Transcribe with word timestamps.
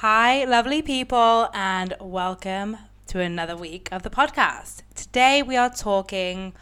Hi, 0.00 0.44
lovely 0.44 0.80
people, 0.80 1.50
and 1.52 1.94
welcome 2.00 2.78
to 3.08 3.20
another 3.20 3.54
week 3.54 3.90
of 3.92 4.02
the 4.02 4.08
podcast. 4.08 4.80
Today, 4.94 5.42
we 5.42 5.58
are 5.58 5.68
talking 5.68 6.54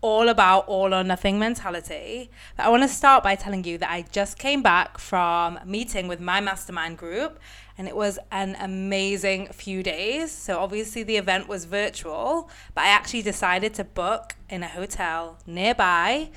all 0.00 0.28
about 0.28 0.68
all 0.68 0.94
or 0.94 1.02
nothing 1.02 1.36
mentality. 1.36 2.30
But 2.56 2.66
I 2.66 2.68
want 2.68 2.84
to 2.84 2.88
start 2.88 3.24
by 3.24 3.34
telling 3.34 3.64
you 3.64 3.78
that 3.78 3.90
I 3.90 4.02
just 4.12 4.38
came 4.38 4.62
back 4.62 4.98
from 4.98 5.58
meeting 5.66 6.06
with 6.06 6.20
my 6.20 6.40
mastermind 6.40 6.96
group, 6.96 7.40
and 7.76 7.88
it 7.88 7.96
was 7.96 8.20
an 8.30 8.56
amazing 8.60 9.48
few 9.48 9.82
days. 9.82 10.30
So, 10.30 10.60
obviously, 10.60 11.02
the 11.02 11.16
event 11.16 11.48
was 11.48 11.64
virtual, 11.64 12.48
but 12.76 12.84
I 12.84 12.90
actually 12.90 13.22
decided 13.22 13.74
to 13.74 13.82
book 13.82 14.36
in 14.48 14.62
a 14.62 14.68
hotel 14.68 15.38
nearby 15.48 16.30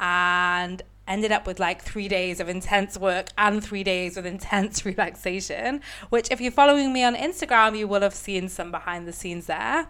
and 0.00 0.82
ended 1.10 1.32
up 1.32 1.46
with 1.46 1.60
like 1.60 1.82
three 1.82 2.08
days 2.08 2.40
of 2.40 2.48
intense 2.48 2.96
work 2.96 3.28
and 3.36 3.62
three 3.62 3.84
days 3.84 4.16
with 4.16 4.24
intense 4.24 4.86
relaxation, 4.90 5.82
which, 6.08 6.30
if 6.30 6.40
you're 6.40 6.52
following 6.52 6.92
me 6.92 7.04
on 7.04 7.14
Instagram, 7.14 7.76
you 7.76 7.86
will 7.86 8.00
have 8.00 8.14
seen 8.14 8.48
some 8.48 8.70
behind 8.70 9.06
the 9.06 9.12
scenes 9.12 9.46
there. 9.46 9.88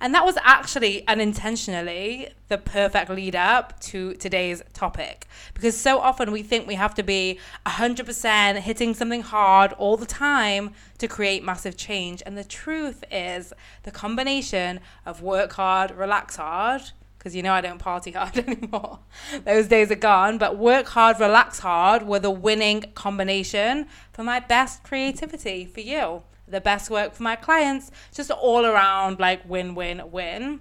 And 0.00 0.14
that 0.14 0.24
was 0.24 0.38
actually 0.42 1.06
unintentionally 1.08 2.28
the 2.46 2.58
perfect 2.58 3.10
lead 3.10 3.34
up 3.34 3.80
to 3.80 4.14
today's 4.14 4.62
topic. 4.72 5.26
Because 5.54 5.76
so 5.76 5.98
often 5.98 6.30
we 6.30 6.42
think 6.42 6.68
we 6.68 6.76
have 6.76 6.94
to 6.94 7.02
be 7.02 7.40
100% 7.66 8.58
hitting 8.58 8.94
something 8.94 9.22
hard 9.22 9.72
all 9.72 9.96
the 9.96 10.06
time 10.06 10.72
to 10.98 11.08
create 11.08 11.42
massive 11.42 11.76
change. 11.76 12.22
And 12.24 12.38
the 12.38 12.44
truth 12.44 13.02
is, 13.10 13.52
the 13.82 13.90
combination 13.90 14.78
of 15.04 15.20
work 15.20 15.54
hard, 15.54 15.90
relax 15.90 16.36
hard, 16.36 16.92
because 17.28 17.36
you 17.36 17.42
know 17.42 17.52
I 17.52 17.60
don't 17.60 17.78
party 17.78 18.12
hard 18.12 18.38
anymore. 18.48 19.00
Those 19.44 19.68
days 19.68 19.90
are 19.90 19.96
gone. 19.96 20.38
But 20.38 20.56
work 20.56 20.88
hard, 20.88 21.20
relax 21.20 21.58
hard 21.58 22.06
were 22.06 22.18
the 22.18 22.30
winning 22.30 22.84
combination 22.94 23.86
for 24.14 24.24
my 24.24 24.40
best 24.40 24.82
creativity 24.82 25.66
for 25.66 25.80
you, 25.80 26.22
the 26.46 26.62
best 26.62 26.88
work 26.88 27.12
for 27.12 27.22
my 27.22 27.36
clients, 27.36 27.90
just 28.14 28.30
all 28.30 28.64
around 28.64 29.20
like 29.20 29.46
win, 29.46 29.74
win, 29.74 30.10
win. 30.10 30.60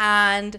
And 0.00 0.58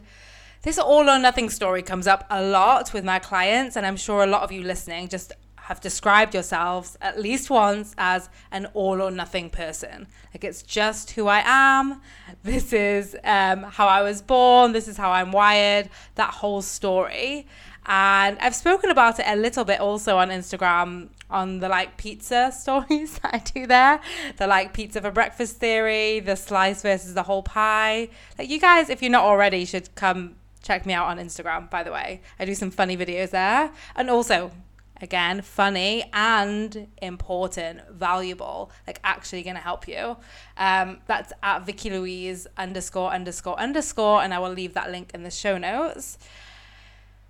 this 0.62 0.80
all 0.80 1.10
or 1.10 1.20
nothing 1.20 1.50
story 1.50 1.82
comes 1.82 2.08
up 2.08 2.26
a 2.30 2.42
lot 2.42 2.94
with 2.94 3.04
my 3.04 3.20
clients, 3.20 3.76
and 3.76 3.86
I'm 3.86 3.98
sure 3.98 4.24
a 4.24 4.28
lot 4.28 4.44
of 4.44 4.52
you 4.54 4.64
listening 4.64 5.10
just 5.10 5.34
have 5.64 5.80
described 5.80 6.34
yourselves 6.34 6.98
at 7.02 7.20
least 7.20 7.50
once 7.50 7.96
as 7.98 8.30
an 8.52 8.66
all 8.74 9.02
or 9.02 9.10
nothing 9.10 9.50
person. 9.50 10.08
Like 10.34 10.44
it's 10.44 10.62
just 10.62 11.12
who 11.12 11.28
I 11.28 11.42
am. 11.46 12.02
This 12.44 12.74
is 12.74 13.16
um, 13.24 13.64
how 13.64 13.88
I 13.88 14.02
was 14.02 14.22
born. 14.22 14.74
This 14.74 14.90
is 14.90 14.98
how 14.98 15.12
I'm 15.12 15.32
wired. 15.32 15.90
That 16.16 16.32
whole 16.32 16.62
story. 16.62 17.48
And 17.86 18.38
I've 18.40 18.56
spoken 18.56 18.90
about 18.90 19.20
it 19.20 19.26
a 19.28 19.38
little 19.38 19.64
bit 19.64 19.80
also 19.80 20.18
on 20.18 20.30
Instagram 20.30 21.10
on 21.30 21.60
the 21.60 21.70
like 21.70 21.96
pizza 21.96 22.52
stories 22.58 23.18
that 23.20 23.36
I 23.36 23.38
do 23.40 23.66
there. 23.66 24.02
The 24.38 24.48
like 24.48 24.74
pizza 24.74 25.00
for 25.00 25.12
breakfast 25.12 25.58
theory, 25.58 26.20
the 26.20 26.36
slice 26.36 26.82
versus 26.82 27.14
the 27.14 27.24
whole 27.24 27.44
pie. 27.44 28.10
Like 28.38 28.50
you 28.50 28.60
guys, 28.60 28.90
if 28.90 29.02
you're 29.02 29.12
not 29.12 29.24
already, 29.24 29.64
should 29.64 29.96
come 29.96 30.36
check 30.62 30.86
me 30.86 30.94
out 30.94 31.08
on 31.08 31.20
Instagram, 31.20 31.70
by 31.70 31.84
the 31.84 31.92
way. 31.92 32.22
I 32.38 32.44
do 32.44 32.54
some 32.54 32.72
funny 32.72 32.98
videos 32.98 33.30
there. 33.30 33.72
And 33.96 34.10
also, 34.10 34.52
again, 35.04 35.42
funny 35.42 36.10
and 36.14 36.88
important, 37.02 37.82
valuable, 37.92 38.72
like 38.88 39.00
actually 39.04 39.44
going 39.44 39.56
to 39.56 39.62
help 39.62 39.88
you. 39.88 40.18
Um, 40.58 41.00
that's 41.06 41.34
at 41.44 41.66
Vicky 41.66 41.90
Louise 41.90 42.48
underscore 42.58 43.12
underscore 43.12 43.60
underscore, 43.60 44.24
and 44.24 44.34
I 44.34 44.40
will 44.40 44.52
leave 44.52 44.74
that 44.74 44.90
link 44.90 45.12
in 45.14 45.24
the 45.24 45.32
show 45.32 45.58
notes. 45.58 46.18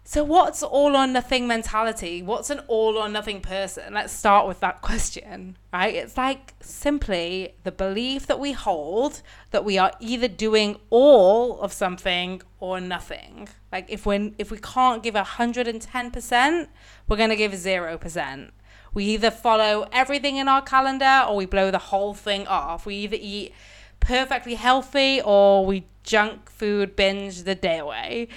So, 0.06 0.22
what's 0.22 0.62
all 0.62 0.98
or 0.98 1.08
nothing 1.08 1.48
mentality? 1.48 2.22
What's 2.22 2.50
an 2.50 2.60
all 2.68 2.98
or 2.98 3.08
nothing 3.08 3.40
person? 3.40 3.94
Let's 3.94 4.12
start 4.12 4.48
with 4.48 4.60
that 4.60 4.82
question, 4.90 5.58
right? 5.72 5.96
It's 5.96 6.18
like 6.18 6.54
simply 6.60 7.56
the 7.64 7.72
belief 7.72 8.28
that 8.28 8.38
we 8.38 8.52
hold 8.52 9.22
that 9.52 9.64
we 9.64 9.78
are 9.78 9.94
either 10.02 10.28
doing 10.28 10.76
all 10.90 11.60
of 11.62 11.72
something 11.72 12.42
or 12.60 12.82
nothing. 12.82 13.48
Like 13.72 13.86
if 13.90 14.06
we 14.06 14.34
if 14.38 14.52
we 14.52 14.58
can't 14.58 15.02
give 15.02 15.16
110%, 15.16 16.68
we're 17.08 17.18
going 17.18 17.30
to 17.30 17.36
give 17.38 17.54
0%. 17.54 18.52
We 18.94 19.06
either 19.06 19.32
follow 19.32 19.88
everything 19.92 20.36
in 20.36 20.50
our 20.50 20.62
calendar 20.62 21.26
or 21.28 21.38
we 21.38 21.46
blow 21.46 21.72
the 21.72 21.80
whole 21.80 22.14
thing 22.14 22.46
off. 22.46 22.86
We 22.86 22.96
either 22.96 23.18
eat 23.20 23.54
perfectly 24.02 24.56
healthy 24.56 25.22
or 25.24 25.66
we 25.66 25.88
junk 26.04 26.50
food 26.50 26.98
binge 26.98 27.44
the 27.44 27.56
day 27.56 27.80
away. 27.80 28.28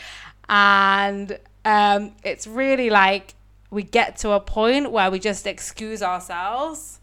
And 0.49 1.39
um, 1.67 2.13
it's 2.23 2.47
really 2.47 2.91
like 2.91 3.35
we 3.71 3.83
get 3.83 4.17
to 4.19 4.31
a 4.31 4.41
point 4.41 4.93
where 4.93 5.11
we 5.11 5.19
just 5.19 5.49
excuse 5.49 6.01
ourselves 6.01 7.01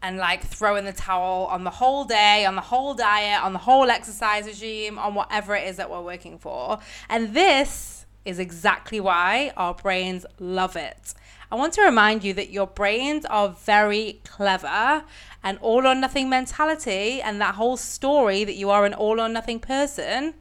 and 0.00 0.16
like 0.16 0.42
throw 0.42 0.76
in 0.76 0.86
the 0.86 0.92
towel 0.92 1.44
on 1.44 1.62
the 1.62 1.70
whole 1.70 2.04
day, 2.04 2.46
on 2.46 2.54
the 2.54 2.62
whole 2.62 2.94
diet, 2.94 3.44
on 3.44 3.52
the 3.52 3.58
whole 3.58 3.90
exercise 3.90 4.46
regime, 4.46 4.98
on 4.98 5.14
whatever 5.14 5.54
it 5.54 5.68
is 5.68 5.76
that 5.76 5.90
we're 5.90 6.00
working 6.00 6.38
for. 6.38 6.78
And 7.10 7.34
this 7.34 8.06
is 8.24 8.38
exactly 8.38 9.00
why 9.00 9.52
our 9.54 9.74
brains 9.74 10.24
love 10.38 10.74
it. 10.74 11.12
I 11.52 11.56
want 11.56 11.74
to 11.74 11.82
remind 11.82 12.24
you 12.24 12.32
that 12.34 12.50
your 12.50 12.66
brains 12.66 13.26
are 13.26 13.50
very 13.50 14.20
clever 14.24 15.04
and 15.44 15.58
all 15.60 15.86
or 15.86 15.94
nothing 15.94 16.30
mentality 16.30 17.20
and 17.20 17.38
that 17.42 17.56
whole 17.56 17.76
story 17.76 18.44
that 18.44 18.56
you 18.56 18.70
are 18.70 18.86
an 18.86 18.94
all 18.94 19.20
or 19.20 19.28
nothing 19.28 19.60
person 19.60 20.34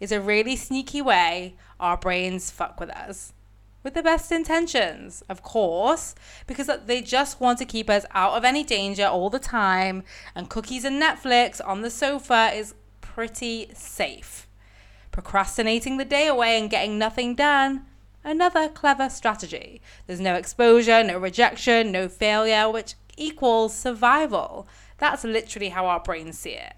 is 0.00 0.10
a 0.10 0.20
really 0.20 0.56
sneaky 0.56 1.00
way 1.00 1.54
our 1.82 1.98
brains 1.98 2.50
fuck 2.50 2.80
with 2.80 2.88
us. 2.90 3.34
With 3.82 3.94
the 3.94 4.02
best 4.02 4.30
intentions, 4.30 5.24
of 5.28 5.42
course, 5.42 6.14
because 6.46 6.70
they 6.86 7.02
just 7.02 7.40
want 7.40 7.58
to 7.58 7.64
keep 7.64 7.90
us 7.90 8.06
out 8.12 8.34
of 8.34 8.44
any 8.44 8.62
danger 8.62 9.04
all 9.04 9.28
the 9.28 9.40
time, 9.40 10.04
and 10.36 10.48
cookies 10.48 10.84
and 10.84 11.02
Netflix 11.02 11.60
on 11.62 11.82
the 11.82 11.90
sofa 11.90 12.52
is 12.54 12.74
pretty 13.00 13.68
safe. 13.74 14.46
Procrastinating 15.10 15.96
the 15.96 16.04
day 16.04 16.28
away 16.28 16.58
and 16.58 16.70
getting 16.70 16.96
nothing 16.96 17.34
done, 17.34 17.84
another 18.22 18.68
clever 18.68 19.10
strategy. 19.10 19.82
There's 20.06 20.20
no 20.20 20.36
exposure, 20.36 21.02
no 21.02 21.18
rejection, 21.18 21.90
no 21.90 22.08
failure, 22.08 22.70
which 22.70 22.94
equals 23.16 23.76
survival. 23.76 24.68
That's 24.98 25.24
literally 25.24 25.70
how 25.70 25.86
our 25.86 26.00
brains 26.00 26.38
see 26.38 26.52
it. 26.52 26.74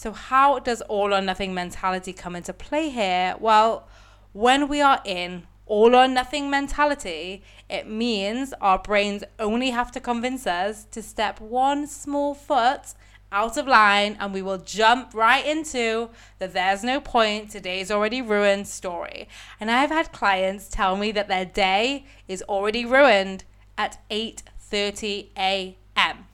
So, 0.00 0.12
how 0.12 0.60
does 0.60 0.80
all 0.88 1.12
or 1.12 1.20
nothing 1.20 1.52
mentality 1.52 2.14
come 2.14 2.34
into 2.34 2.54
play 2.54 2.88
here? 2.88 3.34
Well, 3.38 3.86
when 4.32 4.66
we 4.66 4.80
are 4.80 5.02
in 5.04 5.46
all 5.66 5.94
or 5.94 6.08
nothing 6.08 6.48
mentality, 6.48 7.42
it 7.68 7.86
means 7.86 8.54
our 8.62 8.78
brains 8.78 9.24
only 9.38 9.68
have 9.72 9.92
to 9.92 10.00
convince 10.00 10.46
us 10.46 10.84
to 10.92 11.02
step 11.02 11.38
one 11.38 11.86
small 11.86 12.32
foot 12.32 12.94
out 13.30 13.58
of 13.58 13.66
line 13.66 14.16
and 14.18 14.32
we 14.32 14.40
will 14.40 14.56
jump 14.56 15.12
right 15.12 15.44
into 15.44 16.08
the 16.38 16.48
there's 16.48 16.82
no 16.82 16.98
point, 16.98 17.50
today's 17.50 17.90
already 17.90 18.22
ruined 18.22 18.68
story. 18.68 19.28
And 19.60 19.70
I've 19.70 19.90
had 19.90 20.12
clients 20.12 20.66
tell 20.70 20.96
me 20.96 21.12
that 21.12 21.28
their 21.28 21.44
day 21.44 22.06
is 22.26 22.42
already 22.48 22.86
ruined 22.86 23.44
at 23.76 23.98
8:30 24.10 25.28
a.m. 25.36 26.26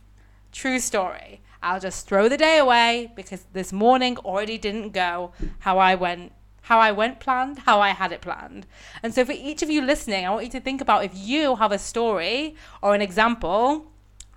True 0.53 0.79
story. 0.79 1.41
I'll 1.67 1.81
just 1.81 2.07
throw 2.07 2.29
the 2.29 2.37
day 2.37 2.59
away 2.59 3.11
because 3.17 3.45
this 3.53 3.73
morning 3.73 4.17
already 4.19 4.57
didn't 4.57 4.91
go 4.91 5.33
how 5.59 5.79
I 5.79 5.97
went 5.97 6.31
how 6.63 6.79
I 6.79 6.93
went 6.93 7.19
planned, 7.21 7.61
how 7.61 7.81
I 7.81 7.91
had 7.91 8.13
it 8.13 8.21
planned. 8.21 8.67
And 9.03 9.13
so 9.13 9.25
for 9.25 9.33
each 9.33 9.63
of 9.63 9.71
you 9.71 9.83
listening, 9.83 10.25
I 10.25 10.31
want 10.31 10.45
you 10.45 10.51
to 10.53 10.61
think 10.61 10.81
about 10.81 11.05
if 11.05 11.13
you 11.15 11.57
have 11.57 11.73
a 11.73 11.79
story 11.79 12.57
or 12.83 12.95
an 12.95 13.03
example 13.03 13.87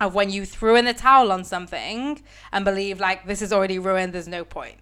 of 0.00 0.14
when 0.14 0.30
you 0.30 0.44
threw 0.44 0.74
in 0.74 0.86
the 0.86 0.94
towel 0.94 1.30
on 1.30 1.44
something 1.44 2.20
and 2.52 2.64
believe 2.64 2.98
like 2.98 3.26
this 3.26 3.42
is 3.42 3.52
already 3.52 3.78
ruined, 3.78 4.12
there's 4.12 4.28
no 4.28 4.44
point. 4.44 4.78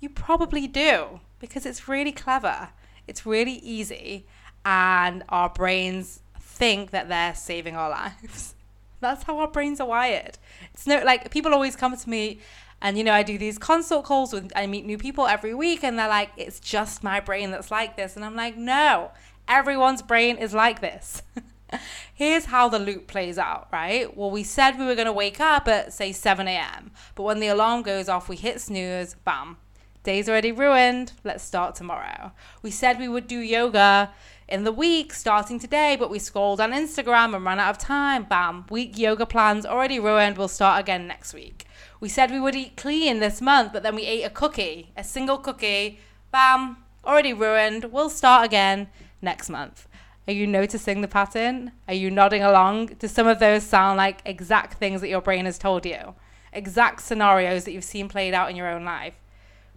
You 0.00 0.08
probably 0.08 0.66
do 0.66 1.20
because 1.38 1.66
it's 1.66 1.88
really 1.88 2.12
clever. 2.12 2.70
It's 3.06 3.24
really 3.24 3.58
easy 3.62 4.26
and 4.64 5.22
our 5.28 5.48
brains 5.48 6.20
think 6.38 6.90
that 6.90 7.08
they're 7.08 7.34
saving 7.34 7.76
our 7.76 7.90
lives. 8.24 8.54
That's 9.00 9.24
how 9.24 9.38
our 9.38 9.48
brains 9.48 9.80
are 9.80 9.88
wired. 9.88 10.38
It's 10.74 10.86
no 10.86 11.02
like 11.02 11.30
people 11.30 11.52
always 11.52 11.76
come 11.76 11.96
to 11.96 12.10
me 12.10 12.40
and 12.82 12.96
you 12.96 13.04
know, 13.04 13.12
I 13.12 13.22
do 13.22 13.36
these 13.36 13.58
consult 13.58 14.04
calls 14.04 14.32
with 14.32 14.50
I 14.56 14.66
meet 14.66 14.86
new 14.86 14.98
people 14.98 15.26
every 15.26 15.54
week 15.54 15.84
and 15.84 15.98
they're 15.98 16.08
like, 16.08 16.30
it's 16.36 16.60
just 16.60 17.04
my 17.04 17.20
brain 17.20 17.50
that's 17.50 17.70
like 17.70 17.96
this. 17.96 18.16
And 18.16 18.24
I'm 18.24 18.36
like, 18.36 18.56
no, 18.56 19.10
everyone's 19.48 20.02
brain 20.02 20.36
is 20.36 20.54
like 20.54 20.80
this. 20.80 21.22
Here's 22.14 22.46
how 22.46 22.68
the 22.68 22.78
loop 22.78 23.06
plays 23.06 23.38
out, 23.38 23.68
right? 23.72 24.16
Well, 24.16 24.30
we 24.30 24.42
said 24.42 24.78
we 24.78 24.86
were 24.86 24.94
to 24.94 25.12
wake 25.12 25.40
up 25.40 25.68
at, 25.68 25.92
say, 25.92 26.12
7 26.12 26.48
a.m. 26.48 26.90
But 27.14 27.22
when 27.22 27.40
the 27.40 27.48
alarm 27.48 27.82
goes 27.82 28.08
off, 28.08 28.28
we 28.28 28.36
hit 28.36 28.60
snooze, 28.60 29.14
bam. 29.24 29.56
Day's 30.02 30.28
already 30.28 30.50
ruined. 30.50 31.12
Let's 31.24 31.44
start 31.44 31.74
tomorrow. 31.74 32.32
We 32.62 32.70
said 32.70 32.98
we 32.98 33.08
would 33.08 33.26
do 33.26 33.38
yoga 33.38 34.10
in 34.50 34.64
the 34.64 34.72
week 34.72 35.12
starting 35.14 35.60
today, 35.60 35.96
but 35.96 36.10
we 36.10 36.18
scrolled 36.18 36.60
on 36.60 36.72
Instagram 36.72 37.34
and 37.36 37.44
ran 37.44 37.60
out 37.60 37.70
of 37.70 37.78
time. 37.78 38.24
Bam. 38.24 38.66
Week 38.68 38.98
yoga 38.98 39.24
plans 39.24 39.64
already 39.64 40.00
ruined. 40.00 40.36
We'll 40.36 40.48
start 40.48 40.80
again 40.80 41.06
next 41.06 41.32
week. 41.32 41.66
We 42.00 42.08
said 42.08 42.30
we 42.30 42.40
would 42.40 42.56
eat 42.56 42.76
clean 42.76 43.20
this 43.20 43.40
month, 43.40 43.72
but 43.72 43.82
then 43.82 43.94
we 43.94 44.02
ate 44.02 44.24
a 44.24 44.30
cookie, 44.30 44.90
a 44.96 45.04
single 45.04 45.38
cookie. 45.38 46.00
Bam. 46.32 46.78
Already 47.04 47.32
ruined. 47.32 47.84
We'll 47.92 48.10
start 48.10 48.44
again 48.44 48.88
next 49.22 49.48
month. 49.48 49.86
Are 50.26 50.32
you 50.32 50.46
noticing 50.46 51.00
the 51.00 51.08
pattern? 51.08 51.72
Are 51.88 51.94
you 51.94 52.10
nodding 52.10 52.42
along? 52.42 52.86
Do 52.98 53.08
some 53.08 53.26
of 53.26 53.38
those 53.38 53.62
sound 53.62 53.96
like 53.96 54.20
exact 54.24 54.74
things 54.74 55.00
that 55.00 55.08
your 55.08 55.22
brain 55.22 55.44
has 55.44 55.58
told 55.58 55.86
you? 55.86 56.14
Exact 56.52 57.02
scenarios 57.02 57.64
that 57.64 57.72
you've 57.72 57.84
seen 57.84 58.08
played 58.08 58.34
out 58.34 58.50
in 58.50 58.56
your 58.56 58.68
own 58.68 58.84
life? 58.84 59.14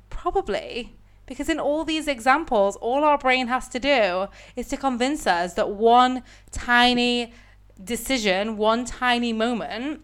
Probably. 0.10 0.96
Because 1.26 1.50
in 1.50 1.60
all 1.60 1.86
these 1.86 2.08
examples, 2.08 2.76
all 2.78 3.04
our 3.04 3.18
brain 3.18 3.48
has 3.48 3.68
to 3.70 3.80
do 3.80 4.28
is 4.56 4.68
to 4.70 4.78
convince 4.78 5.26
us 5.26 5.54
that 5.54 5.70
one 5.70 6.24
tiny 6.52 7.34
decision, 7.82 8.58
one 8.58 8.86
tiny 8.86 9.34
moment 9.34 10.02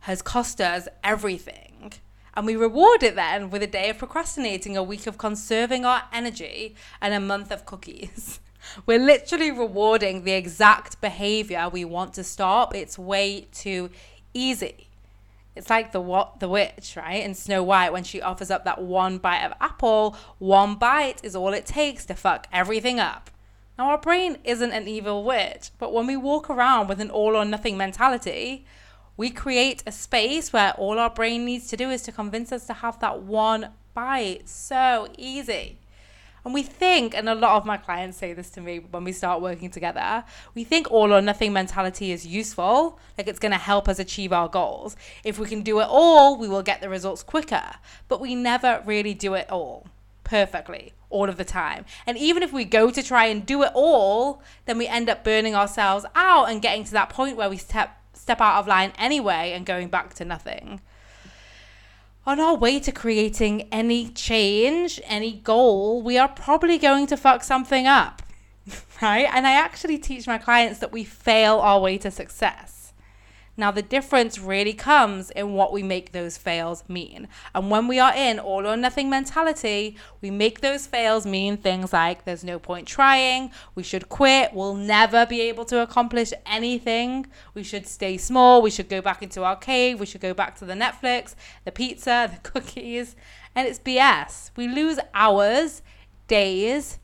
has 0.00 0.22
cost 0.22 0.60
us 0.60 0.88
everything. 1.04 1.92
And 2.34 2.44
we 2.44 2.54
reward 2.54 3.02
it 3.02 3.14
then 3.14 3.50
with 3.50 3.62
a 3.62 3.66
day 3.66 3.88
of 3.88 3.98
procrastinating, 3.98 4.76
a 4.76 4.82
week 4.82 5.06
of 5.06 5.16
conserving 5.16 5.84
our 5.84 6.02
energy, 6.12 6.74
and 7.00 7.14
a 7.14 7.20
month 7.20 7.50
of 7.50 7.64
cookies. 7.64 8.40
We're 8.86 8.98
literally 8.98 9.50
rewarding 9.50 10.24
the 10.24 10.32
exact 10.32 11.00
behavior 11.00 11.68
we 11.68 11.84
want 11.84 12.14
to 12.14 12.24
stop. 12.24 12.74
It's 12.74 12.98
way 12.98 13.48
too 13.52 13.90
easy. 14.34 14.88
It's 15.56 15.70
like 15.70 15.92
the 15.92 16.00
what 16.00 16.40
the 16.40 16.48
witch, 16.48 16.94
right? 16.96 17.24
In 17.24 17.34
Snow 17.34 17.62
White 17.62 17.92
when 17.92 18.04
she 18.04 18.20
offers 18.20 18.50
up 18.50 18.64
that 18.64 18.82
one 18.82 19.18
bite 19.18 19.42
of 19.42 19.52
apple, 19.60 20.16
one 20.38 20.76
bite 20.76 21.24
is 21.24 21.34
all 21.34 21.54
it 21.54 21.66
takes 21.66 22.04
to 22.06 22.14
fuck 22.14 22.46
everything 22.52 23.00
up. 23.00 23.30
Now 23.78 23.90
our 23.90 23.98
brain 23.98 24.38
isn't 24.44 24.72
an 24.72 24.86
evil 24.86 25.24
witch, 25.24 25.70
but 25.78 25.92
when 25.92 26.06
we 26.06 26.16
walk 26.16 26.48
around 26.50 26.88
with 26.88 27.00
an 27.00 27.10
all 27.10 27.34
or 27.34 27.44
nothing 27.44 27.76
mentality, 27.76 28.66
we 29.16 29.30
create 29.30 29.82
a 29.86 29.92
space 29.92 30.52
where 30.52 30.72
all 30.72 30.98
our 30.98 31.10
brain 31.10 31.44
needs 31.44 31.68
to 31.68 31.76
do 31.76 31.90
is 31.90 32.02
to 32.02 32.12
convince 32.12 32.52
us 32.52 32.66
to 32.66 32.74
have 32.74 33.00
that 33.00 33.22
one 33.22 33.70
bite. 33.94 34.48
So 34.48 35.08
easy. 35.16 35.78
And 36.46 36.54
we 36.54 36.62
think, 36.62 37.12
and 37.12 37.28
a 37.28 37.34
lot 37.34 37.56
of 37.56 37.66
my 37.66 37.76
clients 37.76 38.18
say 38.18 38.32
this 38.32 38.50
to 38.50 38.60
me 38.60 38.78
when 38.78 39.02
we 39.02 39.10
start 39.10 39.42
working 39.42 39.68
together, 39.68 40.22
we 40.54 40.62
think 40.62 40.88
all 40.92 41.12
or 41.12 41.20
nothing 41.20 41.52
mentality 41.52 42.12
is 42.12 42.24
useful, 42.24 43.00
like 43.18 43.26
it's 43.26 43.40
going 43.40 43.50
to 43.50 43.58
help 43.58 43.88
us 43.88 43.98
achieve 43.98 44.32
our 44.32 44.48
goals. 44.48 44.94
If 45.24 45.40
we 45.40 45.48
can 45.48 45.62
do 45.62 45.80
it 45.80 45.88
all, 45.90 46.38
we 46.38 46.46
will 46.46 46.62
get 46.62 46.80
the 46.80 46.88
results 46.88 47.24
quicker. 47.24 47.72
But 48.06 48.20
we 48.20 48.36
never 48.36 48.80
really 48.86 49.12
do 49.12 49.34
it 49.34 49.50
all 49.50 49.88
perfectly 50.22 50.92
all 51.10 51.28
of 51.28 51.36
the 51.36 51.44
time. 51.44 51.84
And 52.06 52.16
even 52.16 52.44
if 52.44 52.52
we 52.52 52.64
go 52.64 52.92
to 52.92 53.02
try 53.02 53.24
and 53.26 53.44
do 53.44 53.64
it 53.64 53.72
all, 53.74 54.40
then 54.66 54.78
we 54.78 54.86
end 54.86 55.10
up 55.10 55.24
burning 55.24 55.56
ourselves 55.56 56.06
out 56.14 56.48
and 56.48 56.62
getting 56.62 56.84
to 56.84 56.92
that 56.92 57.08
point 57.08 57.36
where 57.36 57.50
we 57.50 57.56
step 57.56 58.00
step 58.12 58.40
out 58.40 58.60
of 58.60 58.68
line 58.68 58.92
anyway 58.98 59.52
and 59.52 59.66
going 59.66 59.88
back 59.88 60.14
to 60.14 60.24
nothing 60.24 60.80
on 62.26 62.40
our 62.40 62.56
way 62.56 62.80
to 62.80 62.90
creating 62.90 63.62
any 63.70 64.08
change, 64.08 65.00
any 65.04 65.32
goal, 65.32 66.02
we 66.02 66.18
are 66.18 66.28
probably 66.28 66.76
going 66.76 67.06
to 67.06 67.16
fuck 67.16 67.44
something 67.44 67.86
up, 67.86 68.22
right? 69.02 69.28
And 69.32 69.46
I 69.46 69.52
actually 69.52 69.98
teach 69.98 70.26
my 70.26 70.38
clients 70.38 70.80
that 70.80 70.92
we 70.92 71.04
fail 71.04 71.58
our 71.58 71.80
way 71.80 71.98
to 71.98 72.10
success. 72.10 72.75
Now, 73.58 73.70
the 73.70 73.82
difference 73.82 74.38
really 74.38 74.74
comes 74.74 75.30
in 75.30 75.54
what 75.54 75.72
we 75.72 75.82
make 75.82 76.12
those 76.12 76.36
fails 76.36 76.84
mean. 76.88 77.26
And 77.54 77.70
when 77.70 77.88
we 77.88 77.98
are 77.98 78.14
in 78.14 78.38
all 78.38 78.66
or 78.66 78.76
nothing 78.76 79.08
mentality, 79.08 79.96
we 80.20 80.30
make 80.30 80.60
those 80.60 80.86
fails 80.86 81.24
mean 81.24 81.56
things 81.56 81.92
like 81.92 82.24
there's 82.24 82.44
no 82.44 82.58
point 82.58 82.86
trying, 82.86 83.50
we 83.74 83.82
should 83.82 84.08
quit, 84.10 84.52
we'll 84.52 84.74
never 84.74 85.24
be 85.24 85.40
able 85.42 85.64
to 85.66 85.80
accomplish 85.80 86.32
anything, 86.44 87.26
we 87.54 87.62
should 87.62 87.86
stay 87.86 88.18
small, 88.18 88.60
we 88.60 88.70
should 88.70 88.88
go 88.90 89.00
back 89.00 89.22
into 89.22 89.42
our 89.42 89.56
cave, 89.56 89.98
we 90.00 90.06
should 90.06 90.20
go 90.20 90.34
back 90.34 90.56
to 90.56 90.66
the 90.66 90.74
Netflix, 90.74 91.34
the 91.64 91.72
pizza, 91.72 92.30
the 92.42 92.50
cookies. 92.50 93.16
And 93.54 93.66
it's 93.66 93.78
BS. 93.78 94.50
We 94.54 94.68
lose 94.68 94.98
hours, 95.14 95.80
days, 96.28 96.98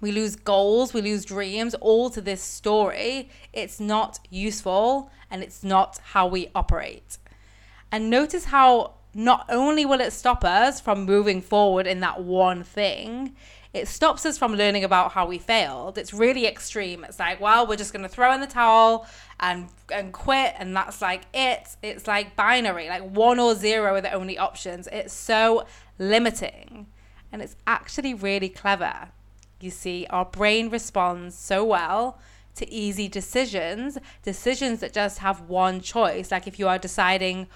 we 0.00 0.12
lose 0.12 0.36
goals, 0.36 0.94
we 0.94 1.02
lose 1.02 1.24
dreams, 1.24 1.74
all 1.74 2.10
to 2.10 2.20
this 2.20 2.42
story. 2.42 3.30
It's 3.52 3.80
not 3.80 4.18
useful 4.30 5.10
and 5.30 5.42
it's 5.42 5.62
not 5.62 5.98
how 6.12 6.26
we 6.26 6.48
operate. 6.54 7.18
And 7.92 8.08
notice 8.10 8.46
how 8.46 8.94
not 9.14 9.46
only 9.48 9.84
will 9.84 10.00
it 10.00 10.12
stop 10.12 10.44
us 10.44 10.80
from 10.80 11.04
moving 11.04 11.42
forward 11.42 11.86
in 11.86 12.00
that 12.00 12.22
one 12.22 12.62
thing, 12.62 13.34
it 13.72 13.86
stops 13.86 14.26
us 14.26 14.36
from 14.36 14.54
learning 14.54 14.82
about 14.82 15.12
how 15.12 15.26
we 15.26 15.38
failed. 15.38 15.96
It's 15.96 16.12
really 16.12 16.46
extreme. 16.46 17.04
It's 17.04 17.20
like, 17.20 17.40
well, 17.40 17.66
we're 17.66 17.76
just 17.76 17.92
going 17.92 18.02
to 18.02 18.08
throw 18.08 18.32
in 18.32 18.40
the 18.40 18.46
towel 18.46 19.06
and 19.38 19.68
and 19.92 20.12
quit 20.12 20.54
and 20.58 20.74
that's 20.74 21.00
like 21.00 21.22
it. 21.32 21.76
It's 21.82 22.06
like 22.06 22.34
binary, 22.34 22.88
like 22.88 23.02
one 23.02 23.38
or 23.38 23.54
zero 23.54 23.94
are 23.94 24.00
the 24.00 24.12
only 24.12 24.38
options. 24.38 24.88
It's 24.90 25.14
so 25.14 25.66
limiting. 25.98 26.88
And 27.32 27.40
it's 27.40 27.54
actually 27.64 28.12
really 28.12 28.48
clever 28.48 29.10
you 29.62 29.70
see, 29.70 30.06
our 30.10 30.24
brain 30.24 30.70
responds 30.70 31.34
so 31.36 31.64
well 31.64 32.18
to 32.56 32.70
easy 32.70 33.08
decisions, 33.08 33.98
decisions 34.22 34.80
that 34.80 34.92
just 34.92 35.18
have 35.18 35.42
one 35.42 35.80
choice. 35.80 36.30
Like 36.30 36.46
if 36.46 36.58
you 36.58 36.68
are 36.68 36.78
deciding 36.78 37.46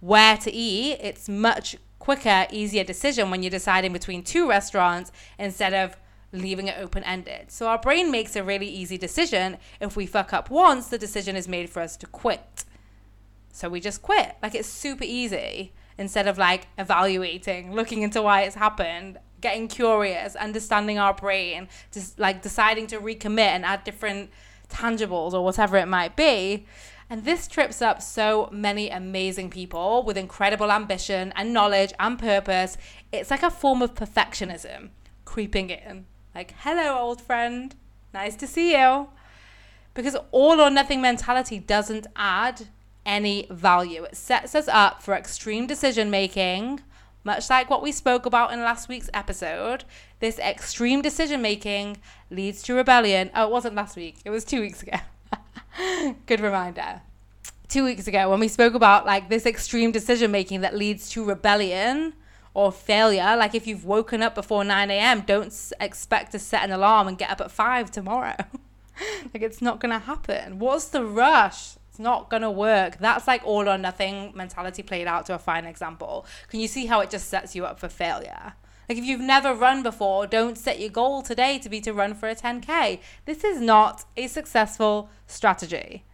where 0.00 0.36
to 0.38 0.52
eat, 0.52 0.98
it's 1.00 1.28
much 1.28 1.76
quicker, 1.98 2.46
easier 2.50 2.84
decision 2.84 3.30
when 3.30 3.42
you're 3.42 3.50
deciding 3.50 3.92
between 3.92 4.22
two 4.22 4.48
restaurants 4.48 5.12
instead 5.38 5.74
of 5.74 5.96
leaving 6.32 6.68
it 6.68 6.76
open 6.78 7.04
ended. 7.04 7.50
So 7.50 7.68
our 7.68 7.78
brain 7.78 8.10
makes 8.10 8.36
a 8.36 8.42
really 8.42 8.68
easy 8.68 8.98
decision. 8.98 9.56
If 9.80 9.96
we 9.96 10.06
fuck 10.06 10.32
up 10.32 10.50
once, 10.50 10.88
the 10.88 10.98
decision 10.98 11.36
is 11.36 11.48
made 11.48 11.70
for 11.70 11.80
us 11.80 11.96
to 11.98 12.06
quit. 12.06 12.64
So 13.52 13.68
we 13.68 13.80
just 13.80 14.02
quit. 14.02 14.36
Like 14.42 14.54
it's 14.54 14.68
super 14.68 15.04
easy 15.04 15.72
instead 15.96 16.28
of 16.28 16.38
like 16.38 16.68
evaluating, 16.78 17.74
looking 17.74 18.02
into 18.02 18.22
why 18.22 18.42
it's 18.42 18.54
happened 18.54 19.18
getting 19.40 19.68
curious, 19.68 20.36
understanding 20.36 20.98
our 20.98 21.14
brain, 21.14 21.68
just 21.92 22.18
like 22.18 22.42
deciding 22.42 22.86
to 22.88 22.98
recommit 22.98 23.38
and 23.38 23.64
add 23.64 23.84
different 23.84 24.30
tangibles 24.68 25.32
or 25.32 25.44
whatever 25.44 25.76
it 25.76 25.86
might 25.86 26.16
be. 26.16 26.66
And 27.10 27.24
this 27.24 27.48
trips 27.48 27.80
up 27.80 28.02
so 28.02 28.50
many 28.52 28.90
amazing 28.90 29.48
people 29.48 30.02
with 30.02 30.18
incredible 30.18 30.70
ambition 30.70 31.32
and 31.36 31.54
knowledge 31.54 31.92
and 31.98 32.18
purpose. 32.18 32.76
It's 33.12 33.30
like 33.30 33.42
a 33.42 33.50
form 33.50 33.80
of 33.80 33.94
perfectionism 33.94 34.90
creeping 35.24 35.70
in. 35.70 36.06
Like, 36.34 36.54
hello, 36.58 36.98
old 36.98 37.22
friend. 37.22 37.74
Nice 38.12 38.36
to 38.36 38.46
see 38.46 38.72
you. 38.72 39.08
Because 39.94 40.16
all 40.30 40.60
or 40.60 40.70
nothing 40.70 41.00
mentality 41.00 41.58
doesn't 41.58 42.06
add 42.14 42.68
any 43.06 43.46
value. 43.50 44.04
It 44.04 44.16
sets 44.16 44.54
us 44.54 44.68
up 44.68 45.02
for 45.02 45.14
extreme 45.14 45.66
decision 45.66 46.10
making 46.10 46.80
much 47.24 47.50
like 47.50 47.68
what 47.68 47.82
we 47.82 47.92
spoke 47.92 48.26
about 48.26 48.52
in 48.52 48.60
last 48.60 48.88
week's 48.88 49.10
episode, 49.12 49.84
this 50.20 50.38
extreme 50.38 51.02
decision 51.02 51.42
making 51.42 51.98
leads 52.30 52.62
to 52.62 52.74
rebellion. 52.74 53.30
Oh, 53.34 53.44
it 53.46 53.50
wasn't 53.50 53.74
last 53.74 53.96
week, 53.96 54.16
it 54.24 54.30
was 54.30 54.44
two 54.44 54.60
weeks 54.60 54.82
ago. 54.82 54.98
Good 56.26 56.40
reminder. 56.40 57.02
Two 57.68 57.84
weeks 57.84 58.06
ago, 58.06 58.30
when 58.30 58.40
we 58.40 58.48
spoke 58.48 58.74
about 58.74 59.04
like 59.04 59.28
this 59.28 59.44
extreme 59.44 59.92
decision 59.92 60.30
making 60.30 60.62
that 60.62 60.74
leads 60.74 61.10
to 61.10 61.24
rebellion 61.24 62.14
or 62.54 62.72
failure, 62.72 63.36
like 63.36 63.54
if 63.54 63.66
you've 63.66 63.84
woken 63.84 64.22
up 64.22 64.34
before 64.34 64.64
9 64.64 64.90
a.m., 64.90 65.20
don't 65.20 65.54
expect 65.80 66.32
to 66.32 66.38
set 66.38 66.64
an 66.64 66.72
alarm 66.72 67.08
and 67.08 67.18
get 67.18 67.30
up 67.30 67.40
at 67.40 67.50
5 67.50 67.90
tomorrow. 67.90 68.36
like 69.34 69.42
it's 69.42 69.60
not 69.60 69.80
going 69.80 69.92
to 69.92 69.98
happen. 69.98 70.58
What's 70.58 70.86
the 70.88 71.04
rush? 71.04 71.74
It's 71.98 72.04
not 72.04 72.30
gonna 72.30 72.48
work. 72.48 72.98
That's 72.98 73.26
like 73.26 73.44
all 73.44 73.68
or 73.68 73.76
nothing 73.76 74.30
mentality 74.32 74.84
played 74.84 75.08
out 75.08 75.26
to 75.26 75.34
a 75.34 75.38
fine 75.38 75.64
example. 75.64 76.26
Can 76.46 76.60
you 76.60 76.68
see 76.68 76.86
how 76.86 77.00
it 77.00 77.10
just 77.10 77.28
sets 77.28 77.56
you 77.56 77.66
up 77.66 77.80
for 77.80 77.88
failure? 77.88 78.52
Like 78.88 78.98
if 78.98 79.04
you've 79.04 79.20
never 79.20 79.52
run 79.52 79.82
before, 79.82 80.28
don't 80.28 80.56
set 80.56 80.78
your 80.78 80.90
goal 80.90 81.22
today 81.22 81.58
to 81.58 81.68
be 81.68 81.80
to 81.80 81.92
run 81.92 82.14
for 82.14 82.28
a 82.28 82.36
10k. 82.36 83.00
This 83.24 83.42
is 83.42 83.60
not 83.60 84.04
a 84.16 84.28
successful 84.28 85.10
strategy. 85.26 86.04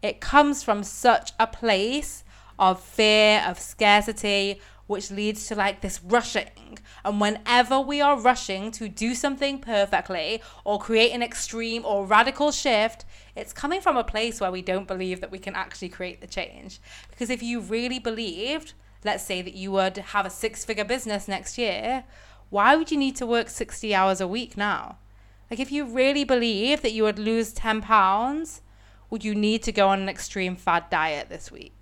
It 0.00 0.20
comes 0.20 0.62
from 0.62 0.84
such 0.84 1.32
a 1.40 1.48
place 1.48 2.22
of 2.56 2.80
fear, 2.80 3.42
of 3.44 3.58
scarcity, 3.58 4.60
which 4.86 5.10
leads 5.10 5.46
to 5.46 5.54
like 5.54 5.80
this 5.80 6.02
rushing. 6.02 6.78
And 7.04 7.20
whenever 7.20 7.80
we 7.80 8.00
are 8.00 8.20
rushing 8.20 8.70
to 8.72 8.88
do 8.88 9.14
something 9.14 9.58
perfectly 9.58 10.42
or 10.64 10.78
create 10.78 11.12
an 11.12 11.22
extreme 11.22 11.84
or 11.84 12.06
radical 12.06 12.52
shift, 12.52 13.04
it's 13.34 13.52
coming 13.52 13.80
from 13.80 13.96
a 13.96 14.04
place 14.04 14.40
where 14.40 14.52
we 14.52 14.62
don't 14.62 14.88
believe 14.88 15.20
that 15.20 15.30
we 15.30 15.38
can 15.38 15.54
actually 15.54 15.88
create 15.88 16.20
the 16.20 16.26
change. 16.26 16.80
Because 17.10 17.30
if 17.30 17.42
you 17.42 17.60
really 17.60 17.98
believed, 17.98 18.74
let's 19.04 19.24
say 19.24 19.42
that 19.42 19.54
you 19.54 19.72
would 19.72 19.96
have 19.96 20.26
a 20.26 20.30
six 20.30 20.64
figure 20.64 20.84
business 20.84 21.28
next 21.28 21.58
year, 21.58 22.04
why 22.50 22.76
would 22.76 22.90
you 22.90 22.98
need 22.98 23.16
to 23.16 23.26
work 23.26 23.48
60 23.48 23.94
hours 23.94 24.20
a 24.20 24.28
week 24.28 24.56
now? 24.56 24.98
Like, 25.50 25.60
if 25.60 25.72
you 25.72 25.84
really 25.84 26.24
believe 26.24 26.82
that 26.82 26.92
you 26.92 27.02
would 27.02 27.18
lose 27.18 27.52
10 27.52 27.82
pounds, 27.82 28.62
would 29.10 29.24
you 29.24 29.34
need 29.34 29.62
to 29.64 29.72
go 29.72 29.88
on 29.88 30.00
an 30.00 30.08
extreme 30.08 30.56
fad 30.56 30.88
diet 30.88 31.28
this 31.28 31.52
week? 31.52 31.81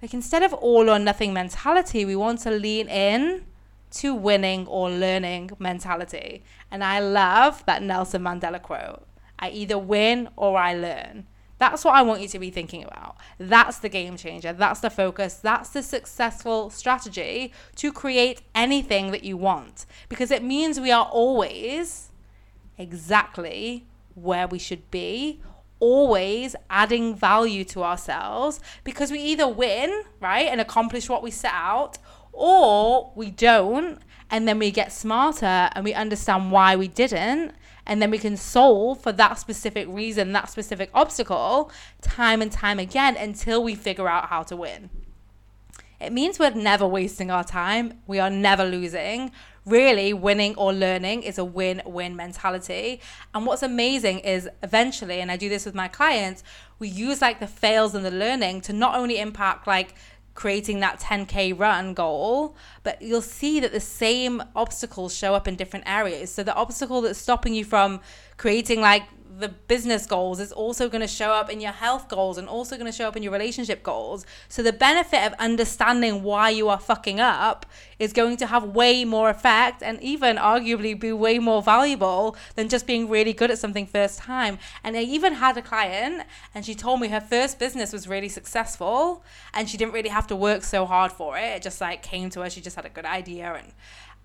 Like, 0.00 0.14
instead 0.14 0.42
of 0.42 0.52
all 0.54 0.88
or 0.88 0.98
nothing 0.98 1.32
mentality, 1.32 2.04
we 2.04 2.14
want 2.14 2.40
to 2.40 2.50
lean 2.50 2.88
in 2.88 3.44
to 3.90 4.14
winning 4.14 4.66
or 4.66 4.90
learning 4.90 5.50
mentality. 5.58 6.44
And 6.70 6.84
I 6.84 7.00
love 7.00 7.64
that 7.66 7.82
Nelson 7.82 8.22
Mandela 8.22 8.60
quote 8.62 9.06
I 9.38 9.50
either 9.50 9.78
win 9.78 10.28
or 10.36 10.58
I 10.58 10.74
learn. 10.74 11.26
That's 11.58 11.84
what 11.84 11.94
I 11.94 12.02
want 12.02 12.20
you 12.20 12.28
to 12.28 12.38
be 12.38 12.50
thinking 12.50 12.84
about. 12.84 13.16
That's 13.38 13.78
the 13.78 13.88
game 13.88 14.16
changer. 14.16 14.52
That's 14.52 14.80
the 14.80 14.90
focus. 14.90 15.34
That's 15.34 15.70
the 15.70 15.82
successful 15.82 16.70
strategy 16.70 17.52
to 17.76 17.92
create 17.92 18.42
anything 18.54 19.10
that 19.10 19.24
you 19.24 19.36
want 19.36 19.84
because 20.08 20.30
it 20.30 20.44
means 20.44 20.78
we 20.78 20.92
are 20.92 21.06
always 21.06 22.10
exactly 22.76 23.86
where 24.14 24.46
we 24.46 24.58
should 24.58 24.88
be 24.92 25.40
always 25.80 26.56
adding 26.70 27.14
value 27.14 27.64
to 27.64 27.82
ourselves 27.82 28.60
because 28.84 29.10
we 29.10 29.20
either 29.20 29.46
win, 29.46 30.04
right, 30.20 30.48
and 30.48 30.60
accomplish 30.60 31.08
what 31.08 31.22
we 31.22 31.30
set 31.30 31.52
out, 31.54 31.98
or 32.32 33.12
we 33.14 33.30
don't, 33.30 34.00
and 34.30 34.46
then 34.46 34.58
we 34.58 34.70
get 34.70 34.92
smarter 34.92 35.70
and 35.72 35.84
we 35.84 35.94
understand 35.94 36.52
why 36.52 36.76
we 36.76 36.88
didn't, 36.88 37.52
and 37.86 38.02
then 38.02 38.10
we 38.10 38.18
can 38.18 38.36
solve 38.36 39.00
for 39.00 39.12
that 39.12 39.38
specific 39.38 39.88
reason, 39.88 40.32
that 40.32 40.50
specific 40.50 40.90
obstacle, 40.92 41.70
time 42.02 42.42
and 42.42 42.52
time 42.52 42.78
again 42.78 43.16
until 43.16 43.62
we 43.62 43.74
figure 43.74 44.08
out 44.08 44.28
how 44.28 44.42
to 44.42 44.56
win. 44.56 44.90
It 46.00 46.12
means 46.12 46.38
we're 46.38 46.50
never 46.50 46.86
wasting 46.86 47.30
our 47.30 47.42
time. 47.42 48.00
We 48.06 48.20
are 48.20 48.30
never 48.30 48.64
losing. 48.64 49.32
Really, 49.64 50.12
winning 50.12 50.54
or 50.56 50.72
learning 50.72 51.22
is 51.22 51.38
a 51.38 51.44
win 51.44 51.82
win 51.84 52.16
mentality. 52.16 53.00
And 53.34 53.46
what's 53.46 53.62
amazing 53.62 54.20
is 54.20 54.48
eventually, 54.62 55.20
and 55.20 55.30
I 55.30 55.36
do 55.36 55.48
this 55.48 55.66
with 55.66 55.74
my 55.74 55.88
clients, 55.88 56.42
we 56.78 56.88
use 56.88 57.20
like 57.20 57.40
the 57.40 57.46
fails 57.46 57.94
and 57.94 58.04
the 58.04 58.10
learning 58.10 58.62
to 58.62 58.72
not 58.72 58.94
only 58.94 59.18
impact 59.18 59.66
like 59.66 59.94
creating 60.38 60.78
that 60.78 61.00
10k 61.00 61.58
run 61.58 61.92
goal 61.94 62.54
but 62.84 63.02
you'll 63.02 63.20
see 63.20 63.58
that 63.58 63.72
the 63.72 63.80
same 63.80 64.40
obstacles 64.54 65.12
show 65.12 65.34
up 65.34 65.48
in 65.48 65.56
different 65.56 65.84
areas 65.88 66.30
so 66.32 66.44
the 66.44 66.54
obstacle 66.54 67.00
that's 67.00 67.18
stopping 67.18 67.52
you 67.54 67.64
from 67.64 68.00
creating 68.36 68.80
like 68.80 69.02
the 69.38 69.48
business 69.48 70.04
goals 70.04 70.40
is 70.40 70.50
also 70.50 70.88
going 70.88 71.00
to 71.00 71.06
show 71.06 71.30
up 71.30 71.48
in 71.48 71.60
your 71.60 71.72
health 71.72 72.08
goals 72.08 72.38
and 72.38 72.48
also 72.48 72.76
going 72.76 72.90
to 72.90 72.96
show 72.96 73.06
up 73.06 73.16
in 73.16 73.22
your 73.22 73.32
relationship 73.32 73.84
goals. 73.84 74.26
So 74.48 74.62
the 74.62 74.72
benefit 74.72 75.24
of 75.24 75.32
understanding 75.38 76.24
why 76.24 76.50
you 76.50 76.68
are 76.68 76.80
fucking 76.80 77.20
up 77.20 77.64
is 78.00 78.12
going 78.12 78.36
to 78.38 78.46
have 78.46 78.64
way 78.64 79.04
more 79.04 79.30
effect 79.30 79.82
and 79.82 80.02
even 80.02 80.36
arguably 80.36 80.98
be 80.98 81.12
way 81.12 81.38
more 81.38 81.62
valuable 81.62 82.36
than 82.56 82.68
just 82.68 82.86
being 82.86 83.08
really 83.08 83.32
good 83.32 83.50
at 83.50 83.58
something 83.58 83.86
first 83.86 84.18
time. 84.18 84.58
And 84.82 84.96
I 84.96 85.02
even 85.02 85.34
had 85.34 85.56
a 85.56 85.62
client 85.62 86.24
and 86.52 86.64
she 86.64 86.74
told 86.74 87.00
me 87.00 87.08
her 87.08 87.20
first 87.20 87.60
business 87.60 87.92
was 87.92 88.08
really 88.08 88.28
successful 88.28 89.22
and 89.54 89.68
she 89.68 89.76
didn't 89.76 89.92
really 89.92 90.08
have 90.08 90.26
to 90.28 90.36
work 90.36 90.64
so 90.64 90.84
hard 90.84 91.12
for 91.12 91.38
it. 91.38 91.56
It 91.56 91.62
just 91.62 91.80
like 91.80 92.02
came 92.02 92.28
to 92.30 92.40
her. 92.40 92.50
She 92.50 92.60
just 92.60 92.74
had 92.74 92.86
a 92.86 92.90
good 92.90 93.04
idea 93.04 93.54
and 93.54 93.72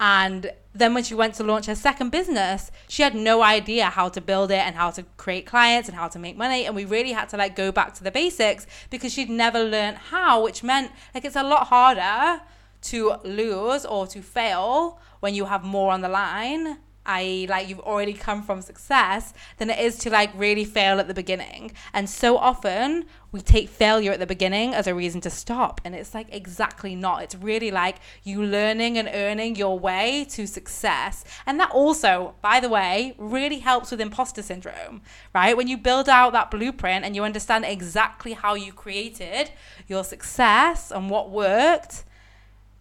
and 0.03 0.51
then 0.75 0.93
when 0.93 1.05
she 1.05 1.15
went 1.15 1.33
to 1.35 1.45
launch 1.45 1.67
her 1.67 1.75
second 1.75 2.09
business, 2.09 2.71
she 2.89 3.03
had 3.03 3.15
no 3.15 3.41
idea 3.41 3.85
how 3.85 4.09
to 4.09 4.19
build 4.19 4.51
it 4.51 4.57
and 4.57 4.75
how 4.75 4.91
to 4.91 5.03
create 5.15 5.45
clients 5.45 5.87
and 5.87 5.97
how 5.97 6.09
to 6.09 6.19
make 6.19 6.35
money. 6.35 6.65
And 6.65 6.75
we 6.75 6.83
really 6.83 7.13
had 7.13 7.29
to 7.29 7.37
like 7.37 7.55
go 7.55 7.71
back 7.71 7.93
to 7.93 8.03
the 8.03 8.11
basics 8.11 8.67
because 8.89 9.13
she'd 9.13 9.29
never 9.29 9.63
learned 9.63 9.95
how, 9.95 10.43
which 10.43 10.61
meant 10.61 10.91
like 11.13 11.23
it's 11.23 11.37
a 11.37 11.43
lot 11.43 11.67
harder 11.67 12.41
to 12.81 13.13
lose 13.23 13.85
or 13.85 14.05
to 14.07 14.21
fail 14.21 14.99
when 15.21 15.33
you 15.35 15.45
have 15.45 15.63
more 15.63 15.93
on 15.93 16.01
the 16.01 16.09
line 16.09 16.79
i.e., 17.05 17.47
like 17.47 17.67
you've 17.67 17.79
already 17.81 18.13
come 18.13 18.41
from 18.41 18.61
success, 18.61 19.33
than 19.57 19.69
it 19.69 19.79
is 19.79 19.97
to 19.97 20.09
like 20.09 20.31
really 20.35 20.63
fail 20.63 20.99
at 20.99 21.07
the 21.09 21.13
beginning. 21.13 21.71
And 21.93 22.09
so 22.09 22.37
often 22.37 23.05
we 23.33 23.41
take 23.41 23.67
failure 23.67 24.11
at 24.11 24.19
the 24.19 24.27
beginning 24.27 24.75
as 24.75 24.85
a 24.85 24.93
reason 24.93 25.19
to 25.21 25.29
stop. 25.29 25.81
And 25.83 25.95
it's 25.95 26.13
like 26.13 26.27
exactly 26.31 26.95
not. 26.95 27.23
It's 27.23 27.35
really 27.35 27.71
like 27.71 27.97
you 28.23 28.43
learning 28.43 28.97
and 28.97 29.09
earning 29.11 29.55
your 29.55 29.77
way 29.77 30.25
to 30.29 30.45
success. 30.45 31.25
And 31.47 31.59
that 31.59 31.71
also, 31.71 32.35
by 32.41 32.59
the 32.59 32.69
way, 32.69 33.15
really 33.17 33.59
helps 33.59 33.89
with 33.89 33.99
imposter 33.99 34.43
syndrome, 34.43 35.01
right? 35.33 35.57
When 35.57 35.67
you 35.67 35.77
build 35.77 36.07
out 36.07 36.31
that 36.33 36.51
blueprint 36.51 37.03
and 37.03 37.15
you 37.15 37.23
understand 37.23 37.65
exactly 37.65 38.33
how 38.33 38.53
you 38.53 38.71
created 38.71 39.49
your 39.87 40.03
success 40.03 40.91
and 40.91 41.09
what 41.09 41.31
worked, 41.31 42.03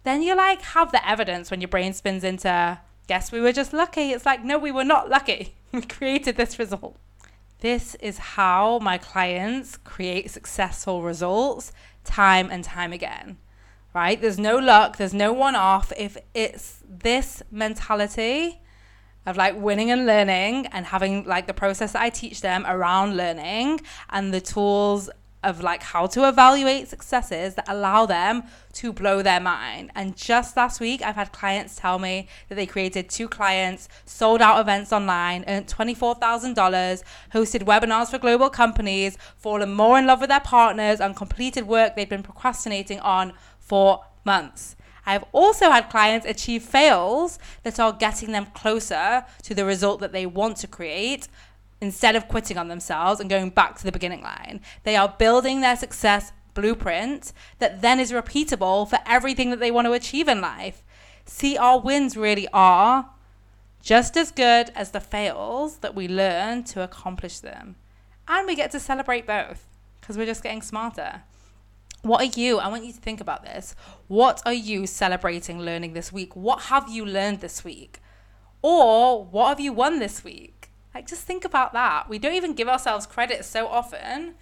then 0.03 0.21
you 0.21 0.35
like 0.35 0.61
have 0.61 0.91
the 0.91 1.05
evidence 1.07 1.49
when 1.49 1.61
your 1.61 1.67
brain 1.67 1.93
spins 1.93 2.23
into 2.23 2.79
guess 3.07 3.31
we 3.31 3.39
were 3.39 3.51
just 3.51 3.73
lucky. 3.73 4.11
It's 4.11 4.25
like, 4.25 4.43
no, 4.43 4.59
we 4.59 4.71
were 4.71 4.85
not 4.85 5.09
lucky. 5.09 5.55
We 5.73 5.81
created 5.81 6.37
this 6.37 6.59
result. 6.59 6.95
This 7.63 7.95
is 8.01 8.17
how 8.17 8.79
my 8.79 8.97
clients 8.97 9.77
create 9.77 10.29
successful 10.29 11.01
results 11.01 11.71
time 12.03 12.49
and 12.51 12.61
time 12.61 12.91
again, 12.91 13.37
right? 13.95 14.19
There's 14.19 14.37
no 14.37 14.57
luck, 14.57 14.97
there's 14.97 15.13
no 15.13 15.31
one 15.31 15.55
off. 15.55 15.93
If 15.97 16.17
it's 16.33 16.83
this 16.85 17.41
mentality 17.49 18.59
of 19.25 19.37
like 19.37 19.55
winning 19.55 19.91
and 19.91 20.05
learning 20.05 20.67
and 20.73 20.87
having 20.87 21.23
like 21.23 21.47
the 21.47 21.53
process 21.53 21.93
that 21.93 22.01
I 22.01 22.09
teach 22.09 22.41
them 22.41 22.65
around 22.67 23.15
learning 23.15 23.79
and 24.09 24.33
the 24.33 24.41
tools 24.41 25.09
of 25.43 25.61
like 25.61 25.83
how 25.83 26.07
to 26.07 26.27
evaluate 26.27 26.87
successes 26.87 27.55
that 27.55 27.67
allow 27.67 28.05
them 28.05 28.43
to 28.73 28.91
blow 28.93 29.21
their 29.21 29.39
mind. 29.39 29.91
And 29.95 30.15
just 30.15 30.57
last 30.57 30.79
week, 30.79 31.01
I've 31.01 31.15
had 31.15 31.31
clients 31.31 31.75
tell 31.75 31.99
me 31.99 32.27
that 32.49 32.55
they 32.55 32.65
created 32.65 33.09
two 33.09 33.27
clients, 33.27 33.87
sold 34.05 34.41
out 34.41 34.59
events 34.59 34.91
online, 34.91 35.43
earned 35.47 35.67
$24,000, 35.67 37.03
hosted 37.33 37.63
webinars 37.63 38.09
for 38.09 38.17
global 38.17 38.49
companies, 38.49 39.17
fallen 39.37 39.73
more 39.73 39.99
in 39.99 40.07
love 40.07 40.21
with 40.21 40.29
their 40.29 40.39
partners, 40.39 40.99
and 40.99 41.15
completed 41.15 41.67
work 41.67 41.95
they've 41.95 42.09
been 42.09 42.23
procrastinating 42.23 42.99
on 42.99 43.33
for 43.59 44.03
months. 44.25 44.75
I've 45.05 45.25
also 45.33 45.69
had 45.69 45.89
clients 45.89 46.25
achieve 46.25 46.63
fails 46.63 47.37
that 47.63 47.79
are 47.79 47.91
getting 47.91 48.31
them 48.31 48.47
closer 48.53 49.25
to 49.43 49.53
the 49.53 49.65
result 49.65 49.99
that 49.99 50.13
they 50.13 50.25
want 50.25 50.57
to 50.57 50.67
create 50.67 51.27
instead 51.83 52.15
of 52.15 52.29
quitting 52.29 52.57
on 52.57 52.69
themselves 52.69 53.19
and 53.19 53.29
going 53.29 53.49
back 53.49 53.77
to 53.77 53.83
the 53.83 53.91
beginning 53.91 54.21
line. 54.21 54.61
They 54.83 54.95
are 54.95 55.15
building 55.19 55.59
their 55.59 55.75
success 55.75 56.31
blueprint 56.53 57.33
that 57.59 57.81
then 57.81 57.99
is 57.99 58.11
repeatable 58.11 58.89
for 58.89 58.99
everything 59.05 59.49
that 59.49 59.59
they 59.59 59.69
want 59.69 59.85
to 59.85 59.91
achieve 59.93 60.29
in 60.29 60.39
life. 60.39 60.81
See, 61.25 61.57
our 61.57 61.79
wins 61.79 62.15
really 62.15 62.47
are 62.53 63.09
just 63.81 64.15
as 64.15 64.31
good 64.31 64.71
as 64.75 64.91
the 64.91 65.01
fails 65.01 65.77
that 65.79 65.93
we 65.93 66.07
learn 66.07 66.63
to 66.65 66.81
accomplish 66.81 67.39
them. 67.39 67.75
And 68.29 68.47
we 68.47 68.55
get 68.55 68.71
to 68.71 68.79
celebrate 68.79 69.27
both 69.27 69.67
because 69.99 70.17
we're 70.17 70.25
just 70.25 70.43
getting 70.43 70.61
smarter. 70.61 71.23
What 72.01 72.21
are 72.21 72.39
you? 72.39 72.59
I 72.59 72.69
want 72.69 72.85
you 72.85 72.93
to 72.93 72.99
think 72.99 73.19
about 73.19 73.43
this. 73.43 73.75
What 74.07 74.41
are 74.45 74.53
you 74.53 74.87
celebrating 74.87 75.59
learning 75.59 75.93
this 75.93 76.13
week? 76.13 76.33
What 76.33 76.63
have 76.63 76.89
you 76.89 77.05
learned 77.05 77.41
this 77.41 77.65
week? 77.65 77.99
Or 78.61 79.25
what 79.25 79.49
have 79.49 79.59
you 79.59 79.73
won 79.73 79.99
this 79.99 80.23
week? 80.23 80.52
Like, 80.93 81.07
just 81.07 81.23
think 81.23 81.45
about 81.45 81.73
that. 81.73 82.09
We 82.09 82.19
don't 82.19 82.35
even 82.35 82.53
give 82.53 82.67
ourselves 82.67 83.05
credit 83.05 83.45
so 83.45 83.67
often 83.67 84.35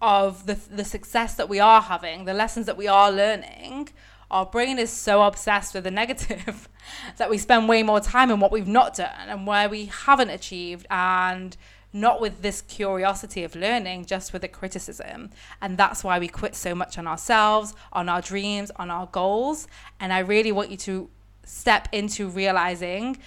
of 0.00 0.46
the, 0.46 0.54
the 0.54 0.84
success 0.84 1.34
that 1.34 1.48
we 1.48 1.60
are 1.60 1.80
having, 1.80 2.24
the 2.24 2.34
lessons 2.34 2.66
that 2.66 2.76
we 2.76 2.88
are 2.88 3.10
learning. 3.10 3.88
Our 4.30 4.46
brain 4.46 4.78
is 4.78 4.90
so 4.90 5.22
obsessed 5.22 5.74
with 5.74 5.84
the 5.84 5.90
negative 6.02 6.68
that 7.16 7.30
we 7.30 7.38
spend 7.38 7.68
way 7.68 7.82
more 7.82 8.00
time 8.00 8.30
in 8.30 8.40
what 8.40 8.52
we've 8.52 8.66
not 8.66 8.96
done 8.96 9.28
and 9.28 9.46
where 9.46 9.68
we 9.68 9.86
haven't 9.86 10.30
achieved 10.30 10.86
and 10.90 11.56
not 11.92 12.20
with 12.20 12.40
this 12.40 12.62
curiosity 12.62 13.44
of 13.44 13.54
learning, 13.54 14.06
just 14.06 14.32
with 14.32 14.42
the 14.42 14.48
criticism. 14.48 15.30
And 15.60 15.76
that's 15.76 16.02
why 16.02 16.18
we 16.18 16.26
quit 16.26 16.54
so 16.54 16.74
much 16.74 16.96
on 16.96 17.06
ourselves, 17.06 17.74
on 17.92 18.08
our 18.08 18.22
dreams, 18.22 18.70
on 18.76 18.90
our 18.90 19.06
goals. 19.06 19.68
And 20.00 20.12
I 20.12 20.20
really 20.20 20.52
want 20.52 20.70
you 20.70 20.78
to 20.78 21.10
step 21.44 21.88
into 21.92 22.28
realizing 22.28 23.18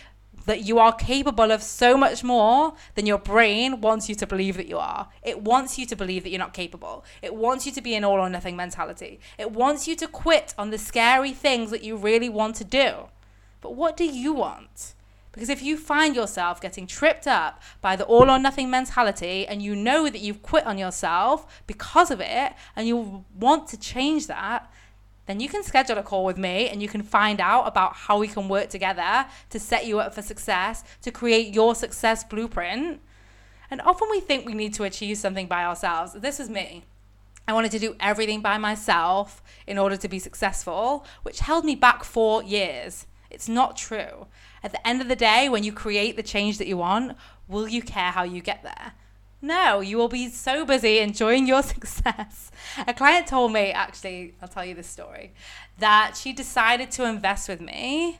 that 0.46 0.62
you 0.62 0.80
are 0.80 0.94
capable 0.94 1.52
of 1.52 1.62
so 1.62 1.98
much 1.98 2.24
more 2.24 2.74
than 2.96 3.06
your 3.06 3.18
brain 3.18 3.82
wants 3.82 4.10
you 4.10 4.16
to 4.16 4.28
believe 4.28 4.58
that 4.58 4.68
you 4.68 4.78
are. 4.78 5.10
It 5.24 5.42
wants 5.42 5.78
you 5.78 5.86
to 5.88 5.96
believe 5.96 6.24
that 6.24 6.30
you're 6.30 6.40
not 6.40 6.54
capable. 6.54 7.04
It 7.22 7.36
wants 7.36 7.66
you 7.66 7.72
to 7.74 7.82
be 7.82 7.96
an 7.96 8.04
all 8.04 8.20
or 8.20 8.30
nothing 8.30 8.56
mentality. 8.56 9.20
It 9.38 9.52
wants 9.52 9.88
you 9.88 9.96
to 9.98 10.08
quit 10.08 10.54
on 10.58 10.70
the 10.70 10.78
scary 10.78 11.34
things 11.34 11.72
that 11.72 11.84
you 11.84 11.98
really 11.98 12.30
want 12.30 12.56
to 12.58 12.64
do. 12.64 13.10
But 13.62 13.75
what 13.75 13.98
do 13.98 14.04
you 14.04 14.34
want? 14.34 14.94
Because 15.32 15.50
if 15.50 15.62
you 15.62 15.75
find 15.75 16.16
yourself 16.16 16.62
getting 16.62 16.88
tripped 16.88 17.28
up 17.28 17.62
by 17.82 17.98
the 17.98 18.06
all 18.06 18.32
or 18.32 18.40
nothing 18.40 18.70
mentality 18.70 19.46
and 19.46 19.62
you 19.62 19.75
know 19.75 20.10
that 20.10 20.22
you've 20.22 20.42
quit 20.42 20.66
on 20.66 20.78
yourself 20.78 21.62
because 21.68 22.10
of 22.10 22.22
it 22.22 22.54
and 22.74 22.88
you 22.88 23.25
want 23.38 23.68
to 23.68 23.78
change 23.78 24.28
that, 24.28 24.72
then 25.25 25.39
you 25.39 25.50
can 25.50 25.63
schedule 25.63 25.98
a 25.98 26.03
call 26.03 26.24
with 26.24 26.38
me 26.38 26.70
and 26.70 26.82
you 26.82 26.88
can 26.88 27.01
find 27.01 27.41
out 27.41 27.67
about 27.67 27.96
how 27.96 28.20
we 28.20 28.27
can 28.27 28.48
work 28.48 28.70
together 28.70 29.25
to 29.50 29.60
set 29.60 29.86
you 29.86 30.00
up 30.00 30.13
for 30.13 30.22
success, 30.22 30.84
to 31.01 31.12
create 31.12 31.53
your 31.53 31.75
success 31.75 32.24
blueprint. 32.24 33.01
And 33.72 33.82
often 33.82 34.08
we 34.12 34.20
think 34.20 34.46
we 34.46 34.53
need 34.53 34.74
to 34.75 34.84
achieve 34.84 35.17
something 35.17 35.48
by 35.48 35.65
ourselves. 35.65 36.13
This 36.13 36.39
is 36.39 36.50
me. 36.50 36.84
I 37.48 37.53
wanted 37.53 37.72
to 37.72 37.79
do 37.79 37.96
everything 38.00 38.41
by 38.41 38.58
myself 38.58 39.44
in 39.67 39.77
order 39.77 39.98
to 39.98 40.08
be 40.08 40.20
successful, 40.20 41.05
which 41.24 41.39
held 41.39 41.65
me 41.65 41.75
back 41.75 42.03
for 42.03 42.41
years. 42.41 43.05
It's 43.29 43.50
not 43.50 43.77
true. 43.77 44.27
At 44.63 44.72
the 44.72 44.88
end 44.88 45.01
of 45.01 45.08
the 45.08 45.15
day, 45.15 45.50
when 45.50 45.63
you 45.63 45.72
create 45.72 46.15
the 46.15 46.24
change 46.24 46.58
that 46.58 46.67
you 46.67 46.77
want, 46.77 47.17
will 47.48 47.67
you 47.67 47.82
care 47.82 48.12
how 48.12 48.24
you 48.24 48.41
get 48.41 48.63
there? 48.63 48.94
No, 49.46 49.80
you 49.80 49.98
will 49.98 50.08
be 50.08 50.30
so 50.30 50.66
busy 50.66 50.98
enjoying 50.98 51.46
your 51.46 51.62
success. 51.75 52.50
A 52.88 52.96
client 52.96 53.28
told 53.28 53.54
me, 53.54 53.72
actually, 53.72 54.34
I'll 54.42 54.48
tell 54.48 54.66
you 54.66 54.74
this 54.74 54.88
story, 54.88 55.34
that 55.78 56.18
she 56.20 56.34
decided 56.34 56.90
to 56.92 57.06
invest 57.06 57.48
with 57.48 57.62
me 57.62 58.18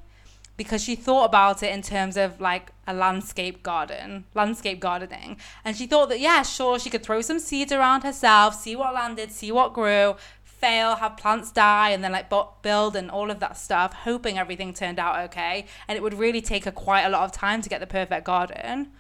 because 0.56 0.84
she 0.84 0.96
thought 0.96 1.26
about 1.26 1.64
it 1.64 1.74
in 1.74 1.82
terms 1.82 2.16
of 2.16 2.40
like 2.40 2.72
a 2.86 2.94
landscape 2.94 3.64
garden, 3.64 4.26
landscape 4.36 4.80
gardening. 4.80 5.38
And 5.66 5.76
she 5.76 5.88
thought 5.88 6.10
that, 6.10 6.20
yeah, 6.20 6.44
sure, 6.44 6.78
she 6.78 6.92
could 6.92 7.02
throw 7.02 7.22
some 7.22 7.40
seeds 7.40 7.72
around 7.72 8.04
herself, 8.04 8.54
see 8.54 8.76
what 8.76 8.94
landed, 8.94 9.32
see 9.32 9.52
what 9.52 9.74
grew, 9.74 10.18
fail, 10.44 10.98
have 10.98 11.18
plants 11.18 11.52
die, 11.52 11.90
and 11.90 12.04
then 12.04 12.12
like 12.12 12.32
build 12.62 12.96
and 12.96 13.10
all 13.10 13.32
of 13.32 13.40
that 13.40 13.58
stuff, 13.58 13.94
hoping 13.94 14.38
everything 14.38 14.76
turned 14.76 15.00
out 15.00 15.20
okay. 15.22 15.66
And 15.88 15.98
it 15.98 16.04
would 16.04 16.14
really 16.14 16.42
take 16.42 16.66
her 16.66 16.72
quite 16.72 17.02
a 17.02 17.10
lot 17.10 17.24
of 17.24 17.32
time 17.32 17.64
to 17.64 17.70
get 17.70 17.80
the 17.80 17.88
perfect 17.88 18.26
garden. 18.26 18.92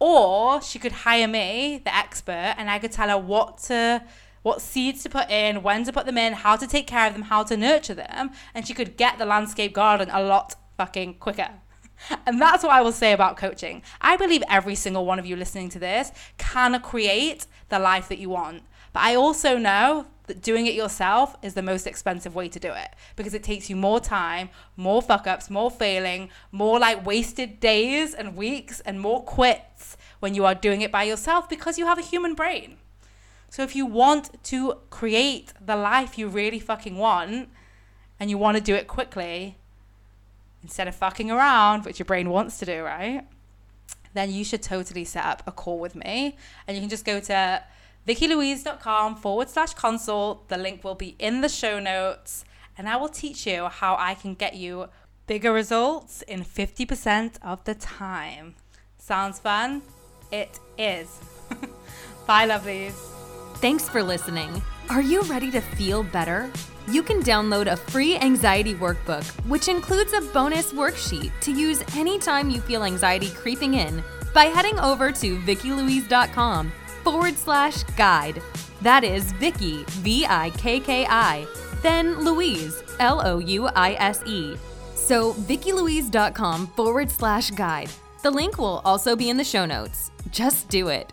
Or 0.00 0.62
she 0.62 0.78
could 0.78 0.92
hire 0.92 1.28
me, 1.28 1.82
the 1.84 1.94
expert, 1.94 2.54
and 2.56 2.70
I 2.70 2.78
could 2.78 2.90
tell 2.90 3.08
her 3.08 3.18
what 3.18 3.58
to 3.64 4.02
what 4.42 4.62
seeds 4.62 5.02
to 5.02 5.10
put 5.10 5.30
in, 5.30 5.62
when 5.62 5.84
to 5.84 5.92
put 5.92 6.06
them 6.06 6.16
in, 6.16 6.32
how 6.32 6.56
to 6.56 6.66
take 6.66 6.86
care 6.86 7.06
of 7.06 7.12
them, 7.12 7.22
how 7.22 7.42
to 7.44 7.56
nurture 7.56 7.94
them, 7.94 8.30
and 8.54 8.66
she 8.66 8.72
could 8.72 8.96
get 8.96 9.18
the 9.18 9.26
landscape 9.26 9.74
garden 9.74 10.08
a 10.10 10.22
lot 10.22 10.56
fucking 10.76 11.14
quicker. 11.14 11.50
And 12.26 12.40
that's 12.40 12.62
what 12.64 12.72
I 12.72 12.80
will 12.80 12.92
say 12.92 13.12
about 13.12 13.36
coaching. 13.36 13.82
I 14.00 14.16
believe 14.16 14.42
every 14.48 14.74
single 14.74 15.04
one 15.04 15.18
of 15.18 15.26
you 15.26 15.36
listening 15.36 15.68
to 15.70 15.78
this 15.78 16.10
can 16.38 16.80
create 16.80 17.46
the 17.68 17.78
life 17.78 18.08
that 18.08 18.18
you 18.18 18.30
want. 18.30 18.62
But 18.94 19.02
I 19.02 19.14
also 19.14 19.58
know 19.58 20.06
doing 20.34 20.66
it 20.66 20.74
yourself 20.74 21.36
is 21.42 21.54
the 21.54 21.62
most 21.62 21.86
expensive 21.86 22.34
way 22.34 22.48
to 22.48 22.58
do 22.58 22.72
it 22.72 22.90
because 23.16 23.34
it 23.34 23.42
takes 23.42 23.70
you 23.70 23.76
more 23.76 24.00
time, 24.00 24.50
more 24.76 25.02
fuck 25.02 25.26
ups, 25.26 25.50
more 25.50 25.70
failing, 25.70 26.30
more 26.52 26.78
like 26.78 27.04
wasted 27.04 27.60
days 27.60 28.14
and 28.14 28.36
weeks, 28.36 28.80
and 28.80 29.00
more 29.00 29.22
quits 29.22 29.96
when 30.20 30.34
you 30.34 30.44
are 30.44 30.54
doing 30.54 30.82
it 30.82 30.92
by 30.92 31.02
yourself 31.02 31.48
because 31.48 31.78
you 31.78 31.86
have 31.86 31.98
a 31.98 32.02
human 32.02 32.34
brain. 32.34 32.76
So 33.48 33.62
if 33.62 33.74
you 33.74 33.84
want 33.86 34.42
to 34.44 34.74
create 34.90 35.52
the 35.60 35.76
life 35.76 36.18
you 36.18 36.28
really 36.28 36.60
fucking 36.60 36.96
want 36.96 37.48
and 38.18 38.30
you 38.30 38.38
want 38.38 38.56
to 38.56 38.62
do 38.62 38.74
it 38.74 38.86
quickly, 38.86 39.56
instead 40.62 40.86
of 40.88 40.94
fucking 40.94 41.30
around, 41.30 41.84
which 41.84 41.98
your 41.98 42.06
brain 42.06 42.30
wants 42.30 42.58
to 42.58 42.66
do, 42.66 42.82
right? 42.82 43.26
Then 44.14 44.30
you 44.30 44.44
should 44.44 44.62
totally 44.62 45.04
set 45.04 45.24
up 45.24 45.42
a 45.46 45.52
call 45.52 45.78
with 45.78 45.94
me. 45.94 46.36
And 46.66 46.76
you 46.76 46.80
can 46.82 46.90
just 46.90 47.04
go 47.04 47.20
to 47.20 47.62
vickylouise.com 48.06 49.16
forward 49.16 49.48
slash 49.48 49.74
consult. 49.74 50.48
The 50.48 50.56
link 50.56 50.84
will 50.84 50.94
be 50.94 51.16
in 51.18 51.40
the 51.40 51.48
show 51.48 51.78
notes. 51.78 52.44
And 52.76 52.88
I 52.88 52.96
will 52.96 53.08
teach 53.08 53.46
you 53.46 53.66
how 53.66 53.96
I 53.98 54.14
can 54.14 54.34
get 54.34 54.54
you 54.54 54.88
bigger 55.26 55.52
results 55.52 56.22
in 56.22 56.44
50% 56.44 57.34
of 57.42 57.62
the 57.64 57.74
time. 57.74 58.54
Sounds 58.98 59.38
fun? 59.38 59.82
It 60.32 60.58
is. 60.78 61.18
Bye, 62.26 62.48
lovelies. 62.48 62.94
Thanks 63.56 63.88
for 63.88 64.02
listening. 64.02 64.62
Are 64.88 65.02
you 65.02 65.22
ready 65.22 65.50
to 65.50 65.60
feel 65.60 66.02
better? 66.02 66.50
You 66.88 67.02
can 67.02 67.20
download 67.22 67.66
a 67.70 67.76
free 67.76 68.16
anxiety 68.16 68.74
workbook, 68.74 69.24
which 69.46 69.68
includes 69.68 70.12
a 70.12 70.20
bonus 70.32 70.72
worksheet 70.72 71.30
to 71.42 71.52
use 71.52 71.84
anytime 71.94 72.50
you 72.50 72.60
feel 72.60 72.82
anxiety 72.82 73.30
creeping 73.30 73.74
in 73.74 74.02
by 74.32 74.44
heading 74.44 74.78
over 74.80 75.12
to 75.12 75.38
vickylouise.com 75.40 76.72
forward 77.02 77.36
slash 77.36 77.82
guide. 77.96 78.42
That 78.82 79.04
is 79.04 79.32
Vicky, 79.32 79.84
V 79.86 80.26
I 80.26 80.50
K 80.50 80.80
K 80.80 81.06
I, 81.08 81.46
then 81.82 82.24
Louise, 82.24 82.82
L 82.98 83.20
O 83.24 83.38
U 83.38 83.66
I 83.66 83.94
S 83.94 84.22
E. 84.26 84.56
So, 84.94 85.34
vickylouise.com 85.34 86.68
forward 86.68 87.10
slash 87.10 87.50
guide. 87.50 87.90
The 88.22 88.30
link 88.30 88.58
will 88.58 88.80
also 88.84 89.16
be 89.16 89.28
in 89.28 89.36
the 89.36 89.44
show 89.44 89.66
notes. 89.66 90.10
Just 90.30 90.68
do 90.68 90.88
it. 90.88 91.12